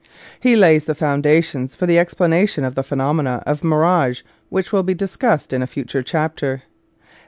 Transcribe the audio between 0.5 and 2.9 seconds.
lays the foundation for the ex planation of the